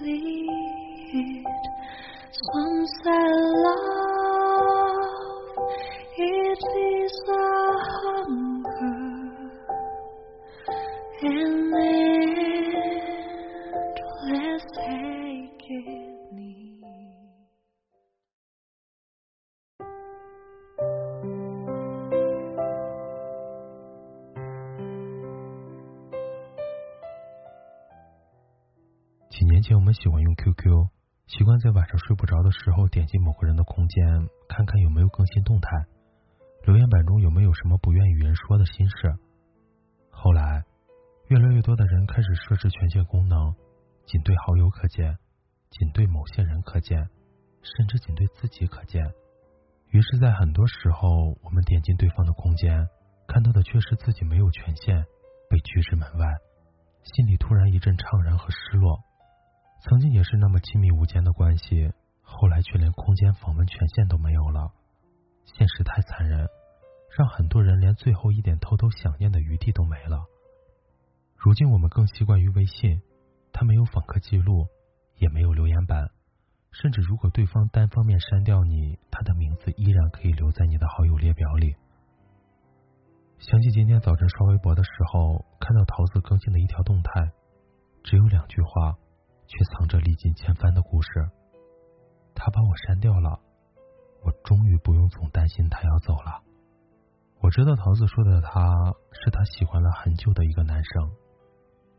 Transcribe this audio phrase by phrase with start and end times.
[0.00, 0.08] Some
[3.04, 3.24] say
[3.64, 4.96] love,
[6.16, 6.64] it
[29.40, 30.90] 几年前，我们喜欢用 QQ。
[31.26, 35.86] 习惯在晚上睡不着的时候点击某个人的空间，看看有没有更新动态，
[36.66, 39.16] 留言板中有没有什么不愿与人说的心事。
[40.10, 40.62] 后来，
[41.28, 43.54] 越来越多的人开始设置权限功能，
[44.04, 45.16] 仅对好友可见，
[45.70, 47.08] 仅对某些人可见，
[47.62, 49.10] 甚至仅对自己可见。
[49.88, 51.08] 于是，在很多时候，
[51.42, 52.86] 我们点进对方的空间，
[53.26, 55.02] 看到的却是自己没有权限，
[55.48, 56.26] 被拒之门外，
[57.04, 59.00] 心里突然一阵怅然和失落。
[59.82, 64.72] 曾经也是那么亲密无间的关系，后来却连空间访问权限都没有了。
[65.44, 66.46] 现实太残忍，
[67.16, 70.26] 让很多人连最后一点偷偷想念的余地都没了。
[71.34, 73.00] 如今我们更习惯于微信，
[73.52, 74.66] 它没有访客记录，
[75.16, 76.10] 也没有留言板，
[76.72, 81.74] 甚至如果对方单方面删掉你，他的名字依然可以留在你的好友列表里。
[83.38, 87.32] 想起今天早晨刷微博的时候，看到桃子更新的一条动态，
[88.04, 88.98] 只有两句话。
[89.50, 91.08] 却藏着历尽千帆的故事。
[92.36, 93.40] 他把我删掉了，
[94.22, 96.40] 我终于不用总担心他要走了。
[97.40, 98.60] 我知道桃子说的他
[99.10, 101.10] 是他喜欢了很久的一个男生，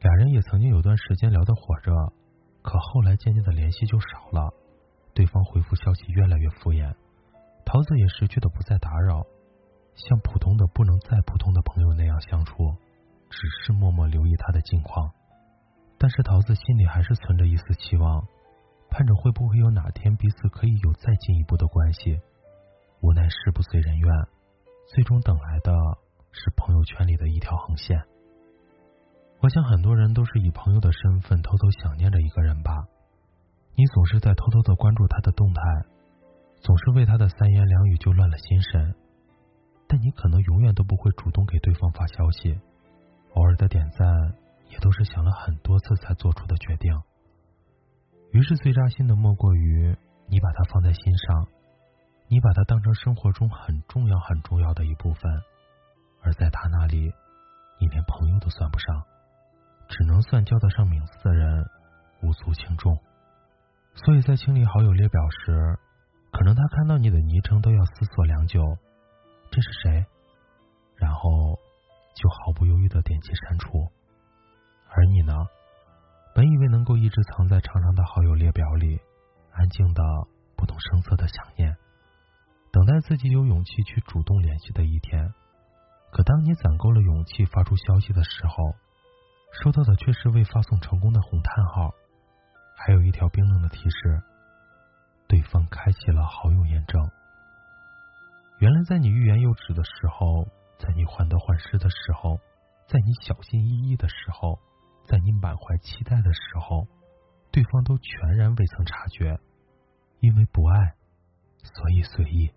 [0.00, 1.94] 俩人也曾经有段时间聊得火热，
[2.62, 4.52] 可后来渐渐的联系就少了，
[5.14, 6.94] 对方回复消息越来越敷衍，
[7.64, 9.24] 桃子也识趣的不再打扰，
[9.94, 12.74] 像普通的不能再普通的朋友那样相处，
[13.30, 15.12] 只是默默留意他的近况。
[15.98, 18.26] 但是桃子心里还是存着一丝期望，
[18.90, 22.20] 盼着会不会有哪天彼此可以有再进一步的关系。
[23.00, 24.10] 无奈事不遂人愿，
[24.88, 25.72] 最终等来的
[26.32, 28.02] 是朋友圈里的一条横线。
[29.40, 32.72] 我想很多人都是以朋友的身份偷偷想念着一个人吧。
[33.74, 35.60] 你总是在偷偷的关注他的动态，
[36.60, 38.94] 总是为他的三言两语就乱了心神，
[39.86, 42.58] 但你可能永远都不会主动给对方发消息，
[43.34, 44.06] 偶尔的点赞。
[44.68, 47.02] 也都是想了很多次才做出的决定。
[48.32, 49.96] 于是最扎心的莫过于
[50.28, 51.46] 你把他放在心上，
[52.28, 55.30] 你把他当成生活中很重要很重要的一部分，
[56.22, 57.12] 而在他那里，
[57.80, 59.04] 你连朋友都算不上，
[59.88, 61.64] 只能算叫得上名字的人，
[62.22, 62.98] 无足轻重。
[63.94, 65.78] 所以在清理好友列表时，
[66.32, 68.60] 可能他看到你的昵称都要思索良久，
[69.50, 70.04] 这是谁？
[70.96, 71.58] 然后
[72.14, 73.88] 就毫不犹豫的点击删除。
[74.96, 75.34] 而你呢？
[76.34, 78.98] 本以为能够一直藏在长长的好友列表里，
[79.52, 80.02] 安静的
[80.56, 81.76] 不动声色的想念，
[82.72, 85.34] 等待自己有勇气去主动联系的一天。
[86.10, 88.72] 可当你攒够了勇气发出消息的时候，
[89.62, 91.92] 收到的却是未发送成功的红叹号，
[92.74, 94.22] 还有一条冰冷的提示：
[95.28, 97.10] 对方开启了好友验证。
[98.60, 100.46] 原来，在你欲言又止的时候，
[100.78, 102.40] 在你患得患失的时候，
[102.88, 104.58] 在你小心翼翼的时候。
[105.06, 106.86] 在你满怀期待的时候，
[107.50, 109.38] 对方都全然未曾察觉，
[110.20, 110.94] 因为不爱，
[111.62, 112.50] 所以随意，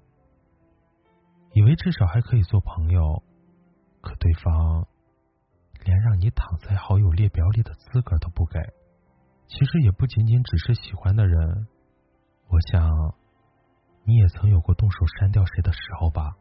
[1.53, 3.23] 以为至少还可以做朋友，
[4.01, 4.87] 可对方
[5.85, 8.59] 连让你躺在好友列表里的资格都不给。
[9.47, 11.67] 其实也不仅仅只是喜欢的人，
[12.47, 13.15] 我想
[14.03, 16.35] 你也曾有过动手删掉谁的时候吧？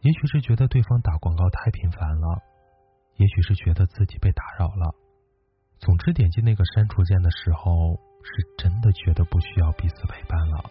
[0.00, 2.42] 也许是觉得对方打广告太频繁了，
[3.16, 4.94] 也许是觉得自己被打扰了。
[5.84, 10.70] 总之，点击那个删除键的时候，是真的觉得不需要彼此陪伴了。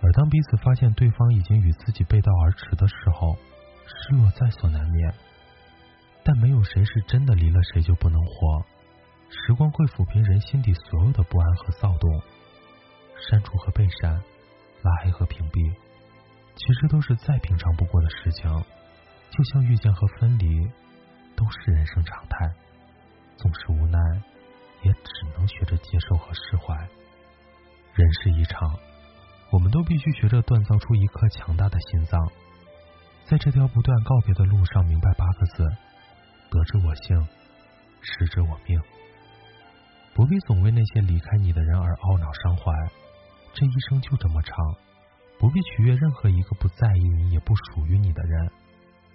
[0.00, 3.36] 而当彼此发现对方已经与自己背道而驰的时候，
[3.84, 5.14] 失落在所难免。
[6.24, 8.64] 但没有谁是真的离了谁就不能活。
[9.28, 12.22] 时光会抚平人心底所有的不安和躁动。
[13.28, 14.12] 删除和被删，
[14.82, 15.74] 拉黑和屏蔽，
[16.56, 18.50] 其实都是再平常不过的事情。
[19.30, 20.66] 就像遇见和分离，
[21.36, 22.50] 都是人生常态。
[23.40, 23.98] 总是无奈，
[24.82, 26.76] 也只能学着接受和释怀。
[27.94, 28.78] 人世一场，
[29.50, 32.30] 我们都必须学着锻造出一颗强大的心脏，
[33.24, 35.64] 在这条不断告别的路上，明白八个字：
[36.50, 37.26] 得之我幸，
[38.02, 38.78] 失之我命。
[40.12, 42.70] 不必总为那些离开你的人而懊恼伤怀，
[43.54, 44.54] 这一生就这么长，
[45.38, 48.50] 不必取悦任何一个不在意你也不属于你的人。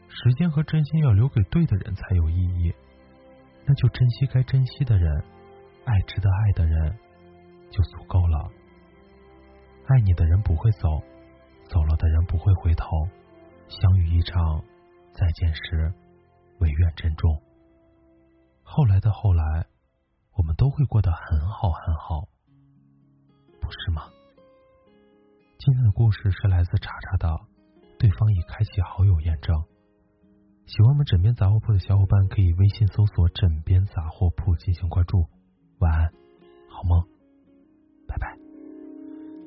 [0.10, 2.74] 时间和真心要留给对的人才有意义，
[3.67, 5.23] 那就珍惜该珍惜的人，
[5.85, 6.97] 爱值得爱的人，
[7.71, 8.51] 就足够了。
[9.88, 11.01] 爱你的人不会走，
[11.67, 12.88] 走了的人不会回头。
[13.67, 14.63] 相遇一场，
[15.13, 15.91] 再见时，
[16.59, 17.41] 唯愿珍重。
[18.62, 19.65] 后来的后来，
[20.33, 22.27] 我们都会过得很好很好，
[23.59, 24.03] 不是吗？
[25.57, 27.39] 今天的故事是来自查查的，
[27.97, 29.63] 对方已开启好友验证。
[30.67, 35.23] 喜欢我们枕边杂货铺的小伙伴，可以微信搜索“枕边杂货铺”进行关注。
[35.77, 36.09] 晚安，
[36.67, 37.03] 好梦，
[38.07, 38.35] 拜拜。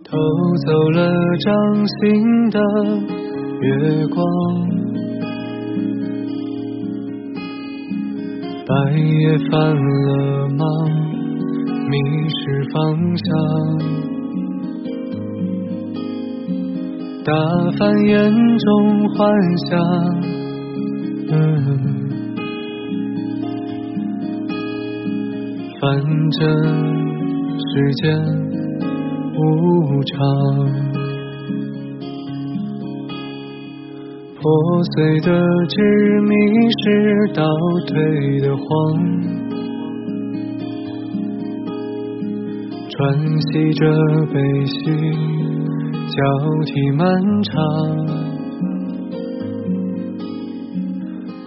[0.05, 0.17] 偷
[0.65, 2.61] 走了掌心的
[3.61, 4.25] 月光，
[8.65, 10.63] 白夜犯了茫，
[11.91, 11.99] 迷
[12.31, 12.77] 失方
[13.19, 13.29] 向，
[17.25, 17.33] 打
[17.77, 19.19] 翻眼中幻
[19.69, 20.38] 想。
[25.81, 26.41] 反正
[27.59, 27.71] 时
[28.03, 28.05] 间
[29.37, 30.17] 无常，
[34.41, 34.43] 破
[34.85, 35.29] 碎的
[35.69, 35.77] 执
[36.23, 36.35] 迷
[36.83, 36.85] 是
[37.35, 37.45] 倒
[37.87, 38.67] 退的谎，
[42.89, 42.97] 喘
[43.41, 43.81] 息着
[44.33, 44.75] 悲喜
[46.09, 46.17] 交
[46.65, 47.07] 替漫
[47.43, 48.28] 长。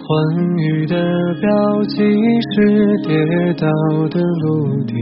[0.04, 0.10] 欢
[0.58, 0.96] 愉的
[1.40, 1.94] 标记
[2.50, 2.54] 是
[3.06, 3.14] 跌
[3.54, 3.68] 倒
[4.08, 4.94] 的陆地，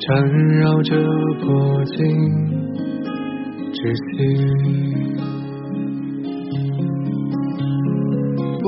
[0.00, 0.26] 缠
[0.58, 0.96] 绕着
[1.40, 1.96] 破镜
[3.72, 3.76] 窒
[4.16, 4.16] 息。
[8.62, 8.64] 不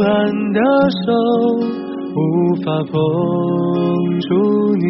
[0.00, 0.10] 安
[0.54, 0.58] 的
[1.04, 1.12] 手
[2.16, 2.18] 无
[2.64, 2.92] 法碰
[4.20, 4.26] 触
[4.76, 4.82] 你，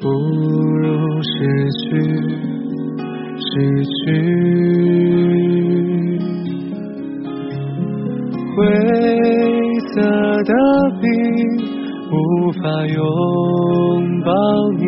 [0.00, 0.02] 不
[0.80, 0.82] 如
[1.22, 1.30] 失
[1.70, 2.43] 去。
[3.54, 3.94] 失去
[8.56, 8.66] 灰
[9.94, 10.02] 色
[10.42, 10.52] 的
[11.00, 11.06] 笔，
[12.10, 12.12] 无
[12.50, 12.98] 法拥
[14.24, 14.32] 抱
[14.72, 14.82] 你，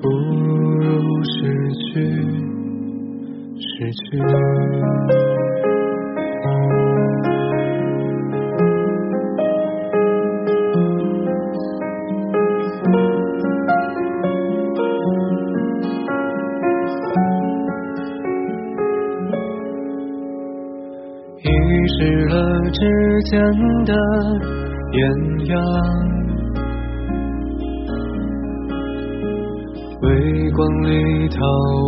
[0.00, 0.08] 不
[0.78, 0.86] 如
[1.24, 1.34] 失
[1.74, 1.92] 去，
[3.58, 3.98] 失去。
[23.30, 23.38] 间
[23.84, 23.92] 的
[24.92, 25.00] 艳
[25.48, 25.52] 阳，
[30.00, 31.36] 微光里逃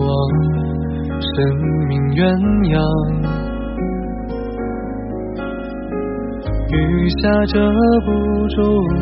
[0.07, 0.11] 亡，
[1.21, 1.33] 生
[1.89, 2.21] 命鸳
[2.69, 2.77] 鸯，
[6.73, 6.77] 雨
[7.23, 7.59] 下遮
[8.05, 8.09] 不
[8.49, 8.57] 住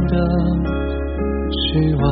[0.07, 0.15] 的
[1.51, 2.05] 失望，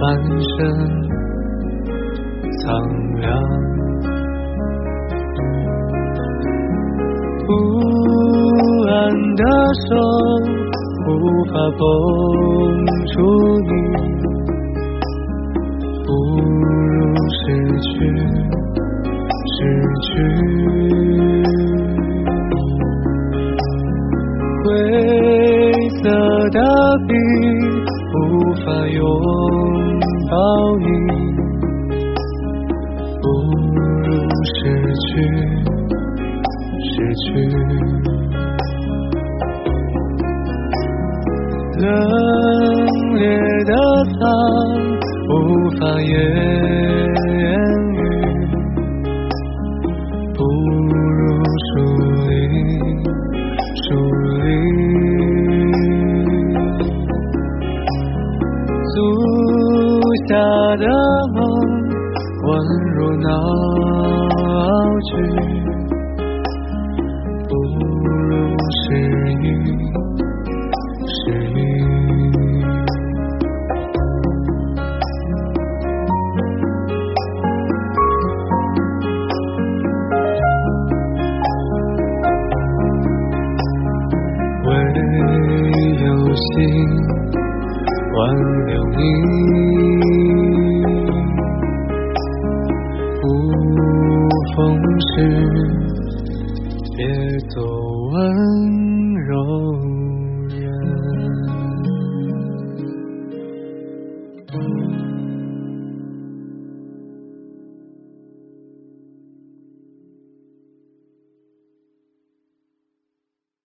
[0.00, 0.04] 半
[0.40, 0.56] 生。
[2.58, 2.66] 苍
[3.20, 3.30] 凉，
[9.36, 9.42] 的
[9.88, 9.90] 手
[11.06, 11.10] 无
[11.46, 11.80] 法碰
[13.06, 13.14] 触
[13.60, 13.70] 你，
[16.04, 16.08] 不
[16.40, 16.94] 如
[17.30, 17.38] 失
[17.80, 17.94] 去，
[19.52, 19.56] 失
[20.02, 20.08] 去。
[24.64, 24.64] 灰
[26.02, 26.04] 色
[26.50, 26.58] 的
[27.06, 27.10] 笔
[28.14, 28.16] 无
[28.64, 28.98] 法拥
[30.30, 30.34] 抱
[30.78, 30.84] 你。
[33.22, 33.24] 不
[34.02, 34.06] 如
[34.44, 34.56] 失
[35.06, 35.08] 去，
[36.82, 37.26] 失去，
[41.78, 41.84] 冷
[43.12, 43.20] 冽
[43.66, 43.72] 的
[44.16, 44.24] 苍，
[45.28, 45.30] 无
[45.78, 46.08] 法言
[47.92, 48.00] 语，
[50.32, 51.20] 不如
[51.66, 51.68] 疏
[52.24, 52.28] 离，
[53.84, 53.86] 疏
[54.40, 54.44] 离，
[58.94, 58.96] 足
[60.28, 60.32] 下
[60.78, 60.85] 的
[96.96, 97.06] 别
[97.50, 97.62] 做
[98.10, 99.75] 温柔。